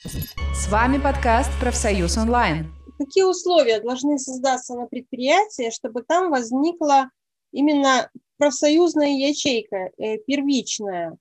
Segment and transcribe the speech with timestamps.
[0.00, 2.72] С вами подкаст «Профсоюз онлайн».
[2.98, 7.10] Какие условия должны создаться на предприятии, чтобы там возникла
[7.50, 11.16] именно профсоюзная ячейка, э, первичная,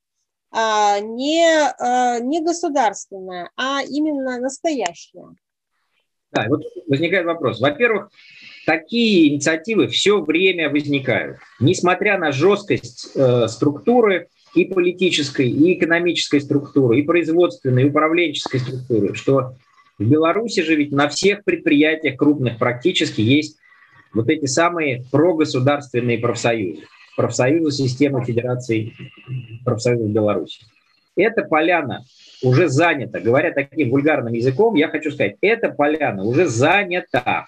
[0.52, 1.44] а не,
[1.80, 5.26] а, не государственная, а именно настоящая?
[6.32, 7.60] Да, вот возникает вопрос.
[7.60, 8.12] Во-первых,
[8.68, 11.40] такие инициативы все время возникают.
[11.60, 19.14] Несмотря на жесткость э, структуры и политической, и экономической структуры, и производственной, и управленческой структуры,
[19.14, 19.54] что
[20.00, 23.58] в Беларуси же ведь на всех предприятиях крупных практически есть
[24.14, 26.84] вот эти самые прогосударственные профсоюзы.
[27.16, 28.94] Профсоюзы системы Федерации
[29.64, 30.62] профсоюзов Беларуси.
[31.16, 32.04] Эта поляна
[32.44, 33.20] уже занята.
[33.20, 37.48] Говоря таким вульгарным языком, я хочу сказать, эта поляна уже занята.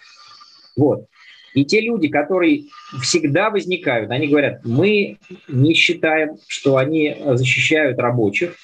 [0.76, 1.06] Вот.
[1.54, 2.66] И те люди, которые
[3.02, 5.18] всегда возникают, они говорят, мы
[5.48, 8.56] не считаем, что они защищают рабочих,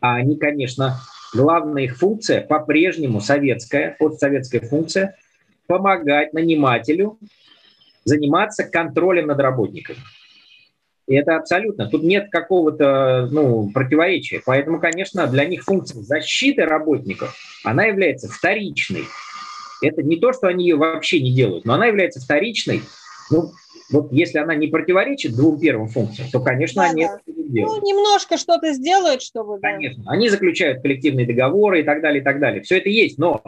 [0.00, 1.00] а они, конечно,
[1.34, 5.16] главная их функция по-прежнему советская, постсоветская функция,
[5.66, 7.18] помогать нанимателю
[8.04, 10.00] заниматься контролем над работниками.
[11.06, 11.88] И это абсолютно.
[11.88, 14.40] Тут нет какого-то ну, противоречия.
[14.46, 19.04] Поэтому, конечно, для них функция защиты работников, она является вторичной.
[19.82, 22.82] Это не то, что они ее вообще не делают, но она является вторичной.
[23.30, 23.52] Ну,
[23.90, 27.18] вот если она не противоречит двум первым функциям, то, конечно, да, они да.
[27.26, 27.82] это не делают.
[27.82, 29.58] Ну, немножко что-то сделают, чтобы...
[29.60, 30.04] Конечно.
[30.06, 32.62] Они заключают коллективные договоры и так далее, и так далее.
[32.62, 33.42] Все это есть, но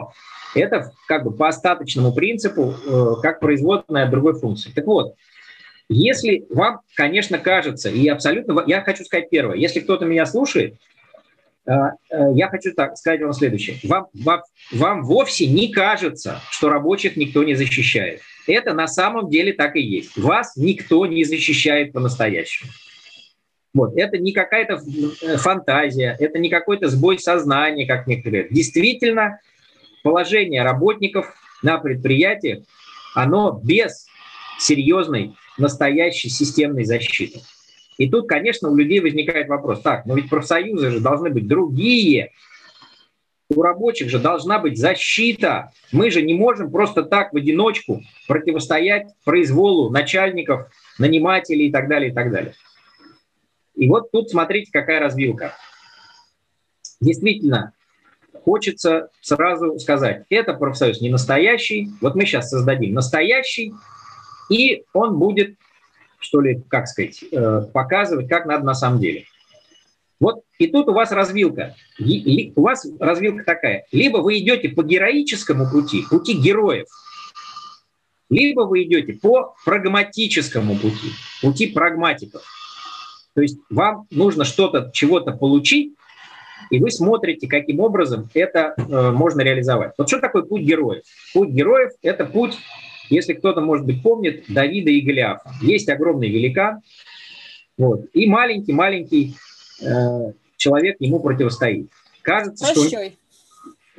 [0.55, 4.71] это как бы по остаточному принципу, э, как производная другой функции.
[4.71, 5.15] Так вот,
[5.89, 10.75] если вам, конечно, кажется, и абсолютно, я хочу сказать первое, если кто-то меня слушает,
[11.65, 13.77] я хочу так сказать вам следующее.
[13.83, 18.21] Вам, вам, вам вовсе не кажется, что рабочих никто не защищает.
[18.47, 20.17] Это на самом деле так и есть.
[20.17, 22.71] Вас никто не защищает по-настоящему.
[23.73, 23.97] Вот.
[23.97, 24.79] Это не какая-то
[25.21, 28.47] э, фантазия, это не какой-то сбой сознания, как некоторые.
[28.49, 29.39] Действительно,
[30.03, 31.33] положение работников
[31.63, 32.63] на предприятиях,
[33.15, 34.05] оно без
[34.59, 37.41] серьезной настоящей системной защиты.
[37.97, 42.31] И тут, конечно, у людей возникает вопрос, так, но ведь профсоюзы же должны быть другие,
[43.49, 45.71] у рабочих же должна быть защита.
[45.91, 52.11] Мы же не можем просто так в одиночку противостоять произволу начальников, нанимателей и так далее,
[52.11, 52.53] и так далее.
[53.75, 55.53] И вот тут смотрите, какая развилка.
[57.01, 57.73] Действительно,
[58.43, 63.73] хочется сразу сказать, это профсоюз не настоящий, вот мы сейчас создадим настоящий,
[64.49, 65.57] и он будет,
[66.23, 69.25] что ли, как сказать, э, показывать, как надо на самом деле.
[70.19, 71.75] Вот и тут у вас развилка.
[71.99, 73.85] У вас развилка такая.
[73.91, 76.87] Либо вы идете по героическому пути, пути героев,
[78.29, 81.11] либо вы идете по прагматическому пути,
[81.41, 82.41] пути прагматиков.
[83.35, 85.93] То есть вам нужно что-то, чего-то получить,
[86.69, 89.93] и вы смотрите, каким образом это э, можно реализовать.
[89.97, 91.03] Вот что такое путь героев?
[91.33, 92.57] Путь героев– это путь,
[93.09, 95.51] если кто-то, может быть, помнит, Давида и Голиафа.
[95.61, 96.81] Есть огромный великан,
[97.77, 99.35] вот, и маленький-маленький
[99.83, 101.89] Э, человек ему противостоит.
[102.21, 103.17] Кажется, Прощой.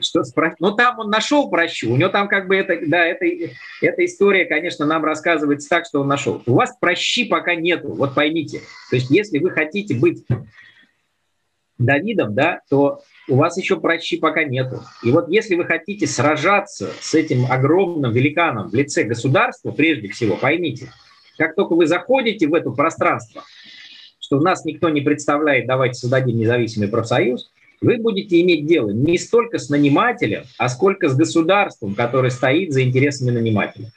[0.00, 0.24] что...
[0.24, 0.24] Что,
[0.58, 1.92] ну, там он нашел прощу.
[1.92, 3.26] У него там как бы это, да, это,
[3.80, 6.42] эта история, конечно, нам рассказывается так, что он нашел.
[6.46, 8.60] У вас прощи пока нету, вот поймите.
[8.90, 10.26] То есть, если вы хотите быть
[11.78, 14.82] Давидом, да, то у вас еще прощи пока нету.
[15.02, 20.36] И вот если вы хотите сражаться с этим огромным великаном в лице государства, прежде всего,
[20.36, 20.90] поймите,
[21.38, 23.42] как только вы заходите в это пространство,
[24.20, 29.58] что нас никто не представляет, давайте создадим независимый профсоюз, вы будете иметь дело не столько
[29.58, 33.90] с нанимателем, а сколько с государством, которое стоит за интересами нанимателя.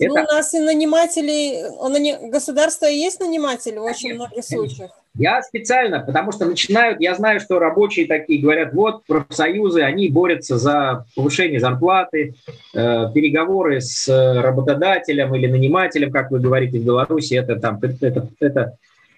[0.00, 0.30] Ну, Это...
[0.30, 4.90] у нас и наниматели, государство и есть наниматель в очень многих случаях.
[5.14, 10.58] Я специально, потому что начинают, я знаю, что рабочие такие говорят, вот профсоюзы, они борются
[10.58, 12.34] за повышение зарплаты,
[12.74, 18.76] э, переговоры с работодателем или нанимателем, как вы говорите в Беларуси, это там это, это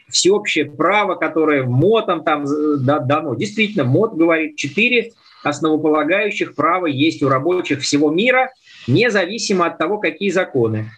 [0.08, 3.34] всеобщее право, которое МОТом там дано.
[3.34, 5.12] Действительно, МОТ говорит, четыре
[5.42, 8.50] основополагающих права есть у рабочих всего мира,
[8.86, 10.90] независимо от того, какие законы.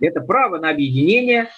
[0.00, 1.48] Это право на объединение,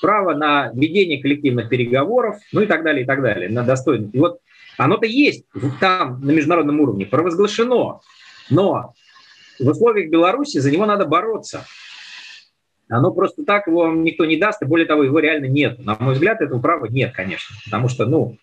[0.00, 4.14] право на ведение коллективных переговоров, ну и так далее, и так далее, на достойность.
[4.14, 4.40] И вот
[4.76, 5.44] оно-то есть
[5.80, 8.00] там на международном уровне, провозглашено,
[8.50, 8.94] но
[9.58, 11.66] в условиях Беларуси за него надо бороться.
[12.88, 15.78] Оно просто так его никто не даст, и более того, его реально нет.
[15.78, 17.54] На мой взгляд, этого права нет, конечно.
[17.64, 18.36] Потому что, ну,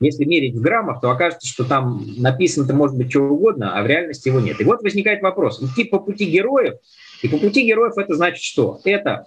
[0.00, 3.86] если мерить в граммах, то окажется, что там написано-то может быть что угодно, а в
[3.86, 4.60] реальности его нет.
[4.60, 5.62] И вот возникает вопрос.
[5.62, 6.74] Идти по пути героев,
[7.22, 8.80] и по пути героев это значит что?
[8.84, 9.26] Это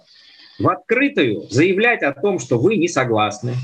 [0.58, 3.54] в открытую заявлять о том, что вы не согласны,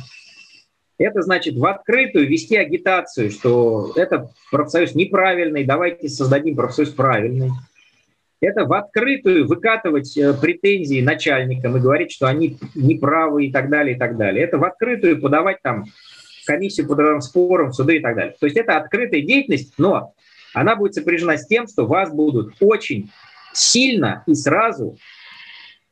[0.99, 7.51] Это значит в открытую вести агитацию, что это профсоюз неправильный, давайте создадим профсоюз правильный.
[8.41, 13.97] Это в открытую выкатывать э, претензии начальникам и говорить, что они неправы и так далее,
[13.97, 14.45] и так далее.
[14.45, 15.87] Это в открытую подавать там
[16.49, 18.35] комиссию по трудовым спорам, суды и так далее.
[18.41, 20.15] То есть это открытая деятельность, но
[20.55, 23.11] она будет сопряжена с тем, что вас будут очень
[23.53, 24.97] сильно и сразу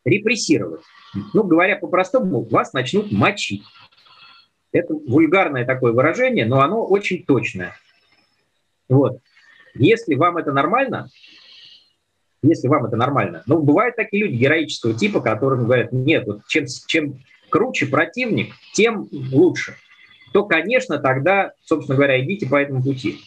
[0.05, 0.81] репрессировать.
[1.35, 3.65] Ну, говоря по-простому, вас начнут мочить.
[4.73, 7.75] Это вульгарное такое выражение, но оно очень точное.
[8.89, 9.19] Вот.
[9.75, 11.09] Если вам это нормально,
[12.43, 16.65] если вам это нормально, но бывают такие люди героического типа, которым говорят, нет, вот чем,
[16.87, 19.77] чем круче противник, тем лучше,
[20.37, 23.21] то, конечно, тогда, собственно говоря, идите по этому пути.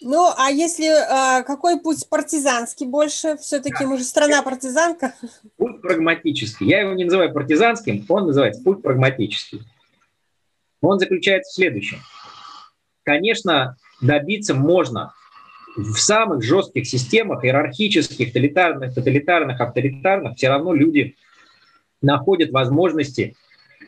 [0.00, 3.36] Ну, а если а, какой путь партизанский больше?
[3.36, 5.14] Все-таки мы же страна партизанка.
[5.56, 6.66] Путь прагматический.
[6.66, 9.62] Я его не называю партизанским, он называется путь прагматический.
[10.80, 11.98] Он заключается в следующем.
[13.04, 15.12] Конечно, добиться можно
[15.76, 21.14] в самых жестких системах, иерархических, тоталитарных, тоталитарных, авторитарных, все равно люди
[22.02, 23.36] находят возможности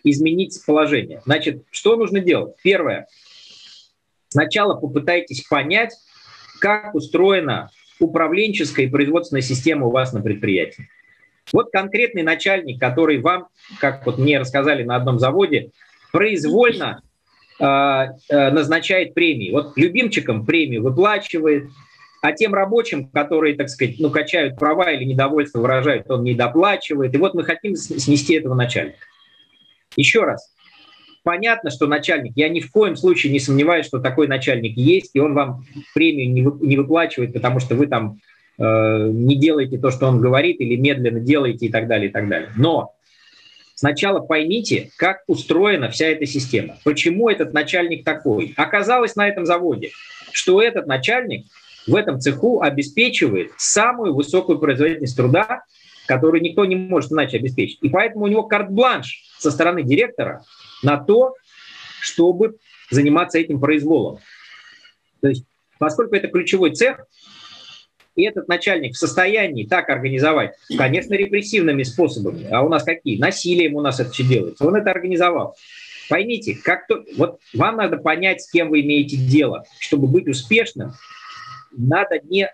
[0.05, 1.23] изменить положение.
[1.25, 2.55] Значит, что нужно делать?
[2.63, 3.07] Первое.
[4.29, 5.93] Сначала попытайтесь понять,
[6.61, 7.71] как устроена
[8.01, 10.89] управленческая и производственная система у вас на предприятии.
[11.53, 13.49] Вот конкретный начальник, который вам,
[13.81, 15.71] как вот мне рассказали на одном заводе,
[16.13, 17.03] произвольно
[17.59, 19.51] э, э, назначает премии.
[19.51, 21.69] Вот любимчикам премию выплачивает,
[22.23, 27.15] а тем рабочим, которые, так сказать, ну, качают права или недовольство выражают, он не доплачивает.
[27.15, 28.99] И вот мы хотим снести этого начальника.
[29.97, 30.53] Еще раз,
[31.23, 35.21] понятно, что начальник, я ни в коем случае не сомневаюсь, что такой начальник есть, и
[35.21, 38.19] он вам премию не, вы, не выплачивает, потому что вы там
[38.59, 42.29] э, не делаете то, что он говорит, или медленно делаете и так далее, и так
[42.29, 42.51] далее.
[42.57, 42.95] Но
[43.83, 46.77] Сначала поймите, как устроена вся эта система.
[46.85, 48.55] Почему этот начальник такой?
[48.57, 49.91] Оказалось на этом заводе,
[50.31, 51.47] что этот начальник
[51.89, 55.65] в этом цеху обеспечивает самую высокую производительность труда,
[56.07, 57.79] которую никто не может иначе обеспечить.
[57.83, 60.45] И поэтому у него карт-бланш со стороны директора
[60.83, 61.35] на то,
[62.01, 62.57] чтобы
[62.91, 64.19] заниматься этим произволом.
[65.21, 65.45] То есть,
[65.79, 67.07] поскольку это ключевой цех,
[68.15, 73.19] и этот начальник в состоянии так организовать, конечно, репрессивными способами, а у нас какие?
[73.19, 74.67] Насилием у нас это все делается.
[74.67, 75.57] Он это организовал.
[76.11, 79.65] Поймите, как то, вот вам надо понять, с кем вы имеете дело.
[79.79, 80.93] Чтобы быть успешным,
[81.77, 82.51] надо не э,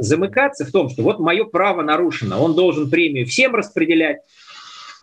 [0.00, 4.18] замыкаться в том, что вот мое право нарушено, он должен премию всем распределять,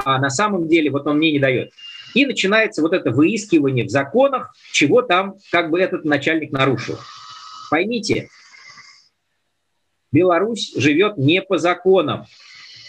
[0.03, 1.71] а на самом деле вот он мне не дает.
[2.13, 6.97] И начинается вот это выискивание в законах, чего там как бы этот начальник нарушил.
[7.69, 8.29] Поймите,
[10.11, 12.25] Беларусь живет не по законам.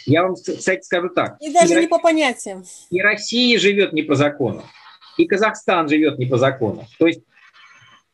[0.06, 1.36] Я вам, кстати, скажу так.
[1.40, 2.64] И даже и не по понятиям.
[2.90, 4.64] И Россия живет не по законам.
[5.18, 6.86] И Казахстан живет не по законам.
[6.98, 7.20] То есть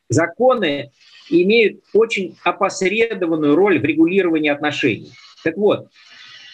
[0.09, 0.91] законы
[1.29, 5.11] имеют очень опосредованную роль в регулировании отношений.
[5.43, 5.87] Так вот,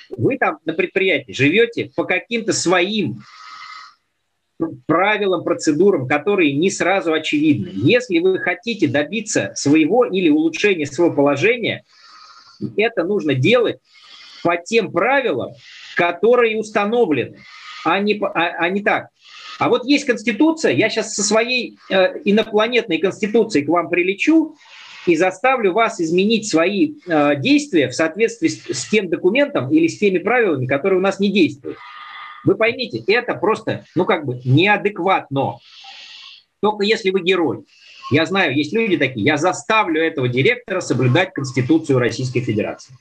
[0.10, 3.22] вы там на предприятии живете по каким-то своим
[4.86, 7.72] правилам, процедурам, которые не сразу очевидны.
[7.74, 11.84] Если вы хотите добиться своего или улучшения своего положения–
[12.78, 13.80] это нужно делать
[14.44, 15.52] по тем правилам,
[15.96, 17.40] которые установлены,
[17.86, 18.30] а не, а,
[18.60, 19.08] а не так.
[19.62, 24.56] А вот есть Конституция, я сейчас со своей э, инопланетной Конституцией к вам прилечу
[25.06, 30.00] и заставлю вас изменить свои э, действия в соответствии с, с тем документом или с
[30.00, 31.78] теми правилами, которые у нас не действуют.
[32.44, 35.60] Вы поймите, это просто, ну как бы неадекватно.
[36.60, 37.60] Только если вы герой.
[38.10, 42.96] Я знаю, есть люди такие, я заставлю этого директора соблюдать Конституцию Российской Федерации.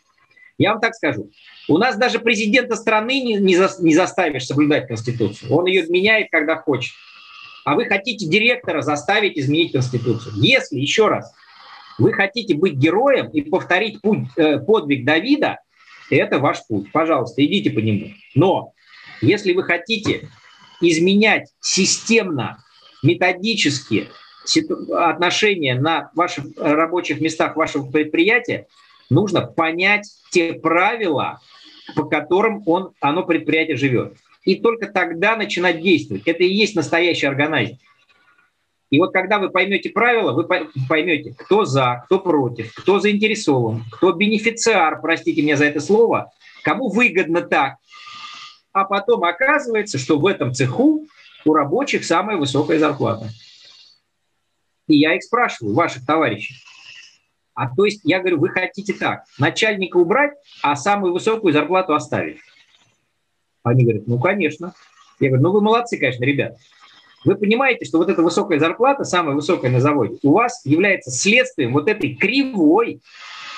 [0.61, 1.31] Я вам так скажу.
[1.69, 5.50] У нас даже президента страны не, не, за, не заставишь соблюдать Конституцию.
[5.55, 6.93] Он ее меняет, когда хочет.
[7.64, 10.35] А вы хотите директора заставить изменить Конституцию.
[10.37, 11.33] Если, еще раз,
[11.99, 15.61] вы хотите быть героем и повторить путь, э, подвиг Давида,
[16.11, 16.93] это ваш путь.
[16.93, 18.11] Пожалуйста, идите по нему.
[18.35, 18.75] Но
[19.23, 20.29] если вы хотите
[20.83, 22.62] изменять системно,
[23.02, 24.09] методически
[24.93, 28.67] отношения на ваших рабочих местах вашего предприятия,
[29.11, 31.40] нужно понять те правила,
[31.95, 34.14] по которым он, оно предприятие живет.
[34.45, 36.23] И только тогда начинать действовать.
[36.26, 37.76] Это и есть настоящий органайзер.
[38.90, 40.49] И вот когда вы поймете правила, вы
[40.88, 46.33] поймете, кто за, кто против, кто заинтересован, кто бенефициар, простите меня за это слово,
[46.64, 47.76] кому выгодно так.
[48.73, 51.07] А потом оказывается, что в этом цеху
[51.45, 53.29] у рабочих самая высокая зарплата.
[54.88, 56.57] И я их спрашиваю, ваших товарищей.
[57.61, 62.38] А то есть я говорю, вы хотите так, начальника убрать, а самую высокую зарплату оставить.
[63.62, 64.73] Они говорят, ну, конечно.
[65.19, 66.57] Я говорю, ну, вы молодцы, конечно, ребят.
[67.26, 71.75] вы понимаете, что вот эта высокая зарплата, самая высокая на заводе, у вас является следствием
[71.75, 73.02] вот этой кривой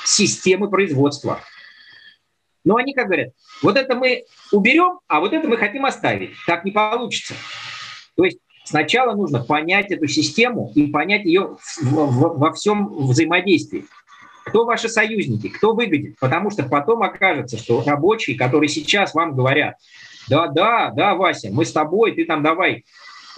[0.05, 1.39] системы производства.
[2.65, 3.29] Но они как говорят,
[3.63, 6.33] вот это мы уберем, а вот это мы хотим оставить.
[6.49, 7.35] Так не получится.
[8.17, 13.85] То есть сначала нужно понять эту систему и понять ее во всем взаимодействии.
[14.45, 16.19] Кто ваши союзники, кто выгодит?
[16.19, 19.77] Потому что потом окажется, что рабочие, которые сейчас вам говорят,
[20.29, 22.85] да, да, да, Вася, мы с тобой, ты там давай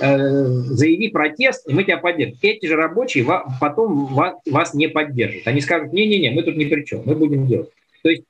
[0.00, 2.38] э, заяви протест, и мы тебя поддержим.
[2.42, 3.26] Эти же рабочие
[3.60, 5.46] потом вас, вас не поддержат.
[5.46, 7.70] Они скажут, не-не-не, мы тут ни при чем, мы будем делать.
[8.02, 8.24] То есть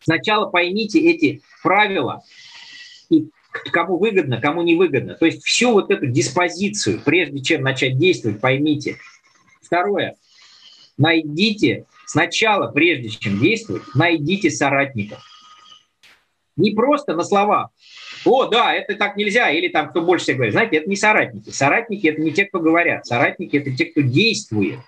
[0.00, 2.22] сначала поймите эти правила,
[3.10, 5.14] и кому выгодно, кому не выгодно.
[5.14, 8.96] То есть всю вот эту диспозицию, прежде чем начать действовать, поймите.
[9.62, 10.16] Второе.
[10.98, 15.22] Найдите сначала, прежде чем действовать, найдите соратников.
[16.56, 17.70] Не просто на слова.
[18.24, 20.52] О, да, это так нельзя, или там кто больше всех говорит.
[20.52, 21.50] Знаете, это не соратники.
[21.50, 23.06] Соратники– это не те, кто говорят.
[23.06, 24.78] Соратники– это те, кто действует.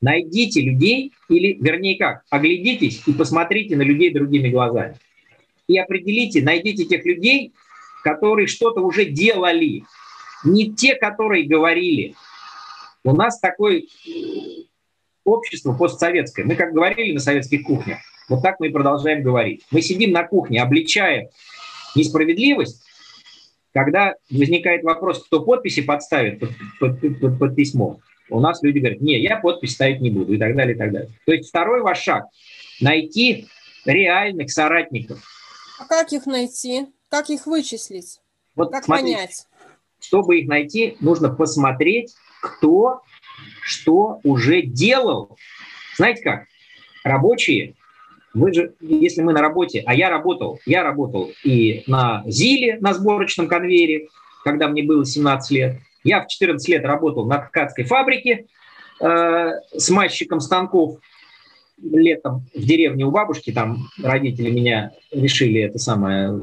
[0.00, 4.96] Найдите людей, или, вернее как, оглядитесь и посмотрите на людей другими глазами.
[5.68, 7.52] И определите, найдите тех людей,
[8.04, 9.84] которые что-то уже делали.
[10.44, 12.14] Не те, которые говорили.
[13.04, 13.82] У нас такое
[15.24, 16.44] общество постсоветское.
[16.44, 19.64] Мы как говорили на советских кухнях, вот так мы и продолжаем говорить.
[19.70, 21.28] Мы сидим на кухне, обличаем
[21.94, 22.82] несправедливость,
[23.72, 29.00] когда возникает вопрос, кто подписи подставит под, под, под, под письмо у нас люди говорят,
[29.00, 31.10] не, я подпись ставить не буду и так далее, и так далее.
[31.24, 32.24] То есть второй ваш шаг–
[32.80, 33.46] найти
[33.84, 35.20] реальных соратников.
[35.78, 36.86] А как их найти?
[37.10, 38.20] Как их вычислить?
[38.54, 39.46] Вот как смотрите, понять?
[40.00, 43.02] Чтобы их найти, нужно посмотреть, кто
[43.62, 45.36] что уже делал.
[45.96, 46.44] Знаете как?
[47.04, 47.74] Рабочие,
[48.34, 52.94] вы же, если мы на работе, а я работал, я работал и на ЗИЛе, на
[52.94, 54.08] сборочном конвейере,
[54.44, 58.46] когда мне было 17 лет, я в 14 лет работал на ткацкой фабрике
[59.00, 60.98] э, с мальчиком станков
[61.78, 66.40] летом в деревне у бабушки, там родители меня решили это самое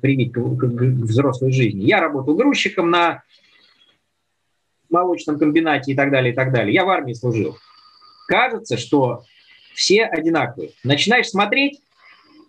[0.00, 1.84] привить к, к, к взрослой жизни.
[1.84, 3.22] Я работал грузчиком на
[4.90, 6.74] молочном комбинате и так далее, и так далее.
[6.74, 7.56] Я в армии служил.
[8.28, 9.22] Кажется, что
[9.74, 10.70] все одинаковые.
[10.84, 11.80] Начинаешь смотреть,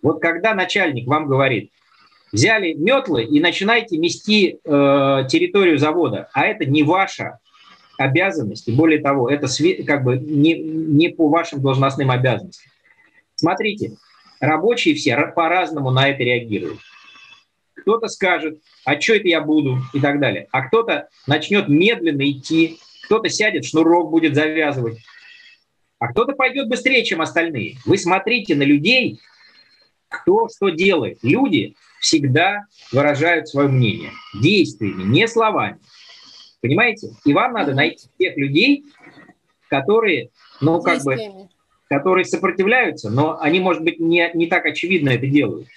[0.02, 1.70] вот когда начальник вам говорит,
[2.32, 7.38] взяли метлы и начинаете мести э, территорию завода, а это не ваша
[7.98, 9.46] обязанность, и более того, это
[9.86, 12.70] как бы не, не по вашим должностным обязанностям.
[13.34, 13.96] Смотрите,
[14.40, 16.80] рабочие все по-разному на это реагируют.
[17.74, 20.48] Кто-то скажет, а что это я буду, и так далее.
[20.50, 24.98] А кто-то начнет медленно идти, кто-то сядет, шнурок будет завязывать,
[25.98, 27.76] а кто-то пойдет быстрее, чем остальные.
[27.84, 29.20] Вы смотрите на людей,
[30.08, 31.18] кто что делает.
[31.22, 35.78] Люди всегда выражают свое мнение действиями, не словами.
[36.60, 37.10] Понимаете?
[37.24, 38.84] И вам надо найти тех людей,
[39.68, 41.16] которые, ну, как бы,
[41.88, 45.68] которые сопротивляются, но они, может быть, не, не так очевидно это делают.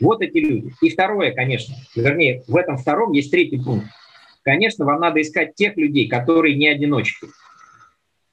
[0.00, 0.72] Вот эти люди.
[0.80, 3.88] И второе, конечно, вернее, в этом втором есть третий пункт.
[4.42, 7.26] Конечно, вам надо искать тех людей, которые не одиночки.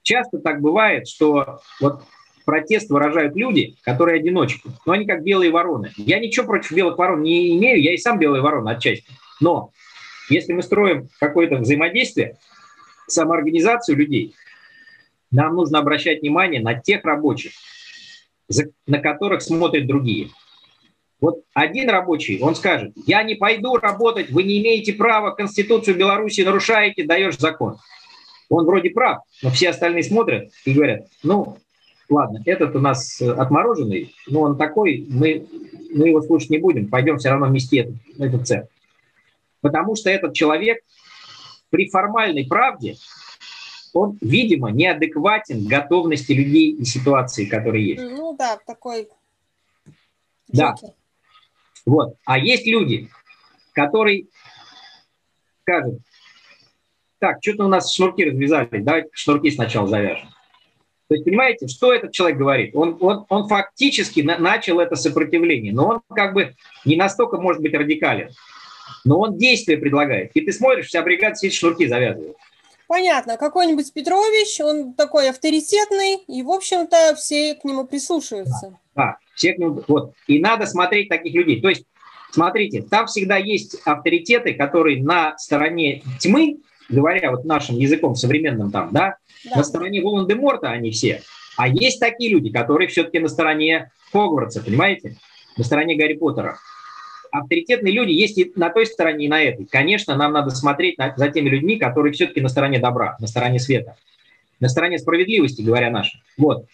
[0.04, 2.04] Часто так бывает, что вот
[2.46, 4.70] протест выражают люди, которые одиночки.
[4.86, 5.92] Но они как белые вороны.
[5.98, 9.08] Я ничего против белых ворон не имею, я и сам белый ворон отчасти.
[9.42, 9.72] Но
[10.30, 12.38] если мы строим какое-то взаимодействие,
[13.08, 14.36] самоорганизацию людей,
[15.32, 17.52] нам нужно обращать внимание на тех рабочих,
[18.88, 20.30] на которых смотрят другие.
[21.22, 26.42] Вот один рабочий, он скажет, я не пойду работать, вы не имеете права, Конституцию Беларуси
[26.42, 27.78] нарушаете, даешь закон.
[28.50, 31.58] Он вроде прав, но все остальные смотрят и говорят, ну,
[32.10, 35.48] ладно, этот у нас отмороженный, но он такой, мы,
[35.94, 38.66] мы его слушать не будем, пойдем все равно вместе этот, этот цех.
[39.66, 40.84] Потому что этот человек
[41.72, 42.98] при формальной правде,
[43.94, 48.04] он, видимо, неадекватен готовности людей и ситуации, которые есть.
[48.04, 49.10] Ну да, такой...
[50.50, 50.76] Да.
[51.84, 52.16] Вот.
[52.26, 53.10] А есть люди,
[53.74, 54.28] которые
[55.64, 56.00] скажут,
[57.18, 60.30] так, что-то у нас шнурки развязались, давайте шнурки сначала завяжем.
[61.08, 62.76] То есть, понимаете, что этот человек говорит?
[62.76, 66.54] Он, он, он фактически на, начал это сопротивление, но он как бы
[66.86, 68.30] не настолько может быть радикален.
[69.04, 70.32] Но он действия предлагает.
[70.34, 72.36] И ты смотришь, вся бригада сидит, шнурки завязывает.
[72.88, 73.38] Понятно.
[73.38, 78.78] Какой-нибудь Петрович, он такой авторитетный, и, в общем-то, все к нему прислушиваются.
[78.96, 79.84] Да, да, все к нему...
[79.88, 80.14] Вот.
[80.28, 81.62] И надо смотреть таких людей.
[81.62, 81.86] То есть,
[82.32, 86.58] смотрите, там всегда есть авторитеты, которые на стороне тьмы,
[86.90, 89.58] говоря вот нашим языком современным там, да, да.
[89.58, 91.22] на стороне Волан-де-Морта они все.
[91.58, 95.16] А есть такие люди, которые все-таки на стороне Хогвартса, понимаете?
[95.58, 96.60] На стороне Гарри Поттера.
[97.40, 99.66] Авторитетные люди есть и на той стороне, и на этой.
[99.66, 103.60] Конечно, нам надо смотреть на, за теми людьми, которые все-таки на стороне добра, на стороне
[103.60, 103.98] света,
[104.60, 106.22] на стороне справедливости, говоря нашим.
[106.38, 106.66] Вот.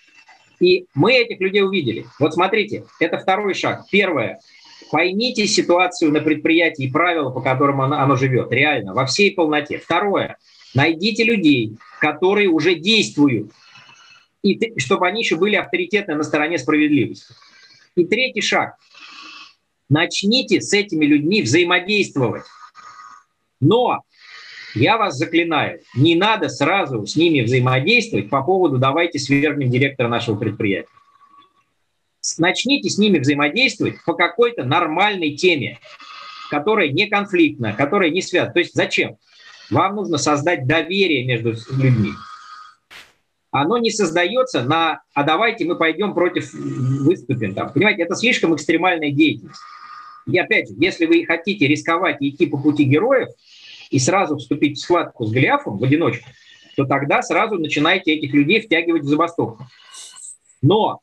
[0.59, 2.05] И мы этих людей увидели.
[2.19, 3.85] Вот смотрите, это второй шаг.
[3.91, 4.39] Первое.
[4.91, 9.77] Поймите ситуацию на предприятии и правила, по которым оно, оно живет, реально, во всей полноте.
[9.79, 10.37] Второе.
[10.73, 13.51] Найдите людей, которые уже действуют,
[14.43, 17.33] и чтобы они еще были авторитетны на стороне справедливости.
[17.95, 18.75] И третий шаг.
[19.91, 22.45] Начните с этими людьми взаимодействовать.
[23.59, 24.03] Но
[24.73, 30.37] я вас заклинаю, не надо сразу с ними взаимодействовать по поводу «давайте свергнем директора нашего
[30.37, 30.87] предприятия».
[32.37, 35.77] Начните с ними взаимодействовать по какой-то нормальной теме,
[36.49, 38.53] которая не конфликтна, которая не связана.
[38.53, 39.17] То есть зачем?
[39.69, 42.11] Вам нужно создать доверие между людьми.
[43.51, 47.53] Оно не создается на «а давайте мы пойдем против, выступим».
[47.53, 47.73] Там.
[47.73, 49.59] Понимаете, это слишком экстремальная деятельность.
[50.31, 53.29] И опять же, если вы хотите рисковать и идти по пути героев
[53.89, 56.29] и сразу вступить в схватку с Голиафом в одиночку,
[56.75, 59.67] то тогда сразу начинаете этих людей втягивать в забастовку.
[60.61, 61.01] Но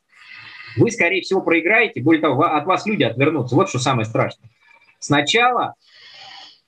[0.77, 3.55] вы, скорее всего, проиграете, более того, от вас люди отвернутся.
[3.55, 4.49] Вот что самое страшное.
[4.99, 5.75] Сначала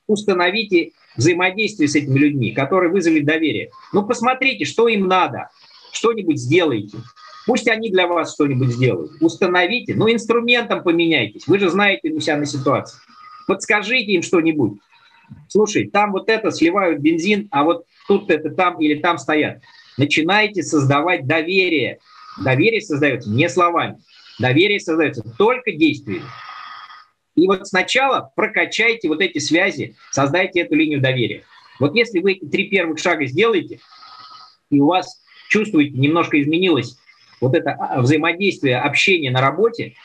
[0.08, 3.72] установите взаимодействие с этими людьми, которые вызовет доверие.
[3.94, 5.50] Ну, посмотрите, что им надо,
[5.92, 6.98] что-нибудь сделайте.
[7.46, 9.14] Пусть они для вас что-нибудь сделают.
[9.20, 11.48] Установите, ну, инструментом поменяйтесь.
[11.48, 13.00] Вы же знаете у себя на ситуации.
[13.48, 14.80] Подскажите им что-нибудь.
[15.48, 19.62] Слушай, там вот это сливают бензин, а вот тут это там или там стоят.
[19.98, 22.00] Начинайте создавать доверие.
[22.44, 23.98] Доверие создается не словами.
[24.40, 26.26] Доверие создается только действиями.
[27.36, 31.44] И вот сначала прокачайте вот эти связи, создайте эту линию доверия.
[31.80, 33.80] Вот если вы эти три первых шага сделаете,
[34.70, 36.98] и у вас, чувствуете, немножко изменилось
[37.42, 39.96] вот это а, взаимодействие, общение на работе,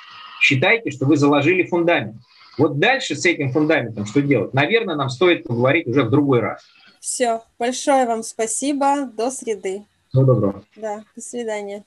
[0.41, 2.17] считайте, что вы заложили фундамент.
[2.59, 4.55] Вот дальше с этим фундаментом что делать?
[4.55, 6.63] Наверное, нам стоит поговорить уже в другой раз.
[7.01, 9.07] Все, большое вам спасибо.
[9.07, 9.85] До среды.
[10.09, 10.65] Всего доброго.
[10.75, 11.85] Да, до свидания.